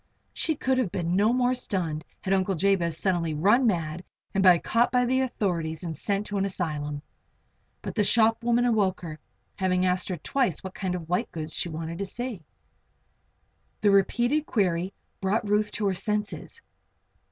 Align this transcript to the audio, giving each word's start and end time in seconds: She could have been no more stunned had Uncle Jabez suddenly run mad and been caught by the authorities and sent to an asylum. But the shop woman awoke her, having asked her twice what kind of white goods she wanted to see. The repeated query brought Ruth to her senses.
She 0.33 0.55
could 0.55 0.79
have 0.79 0.91
been 0.91 1.15
no 1.15 1.31
more 1.31 1.53
stunned 1.53 2.03
had 2.21 2.33
Uncle 2.33 2.55
Jabez 2.55 2.97
suddenly 2.97 3.35
run 3.35 3.67
mad 3.67 4.03
and 4.33 4.41
been 4.41 4.59
caught 4.61 4.91
by 4.91 5.05
the 5.05 5.19
authorities 5.21 5.83
and 5.83 5.95
sent 5.95 6.25
to 6.25 6.39
an 6.39 6.45
asylum. 6.45 7.03
But 7.83 7.93
the 7.93 8.03
shop 8.03 8.43
woman 8.43 8.65
awoke 8.65 9.01
her, 9.01 9.19
having 9.57 9.85
asked 9.85 10.09
her 10.09 10.17
twice 10.17 10.63
what 10.63 10.73
kind 10.73 10.95
of 10.95 11.07
white 11.07 11.31
goods 11.31 11.53
she 11.53 11.69
wanted 11.69 11.99
to 11.99 12.05
see. 12.07 12.43
The 13.81 13.91
repeated 13.91 14.47
query 14.47 14.91
brought 15.19 15.47
Ruth 15.47 15.69
to 15.73 15.85
her 15.85 15.93
senses. 15.93 16.63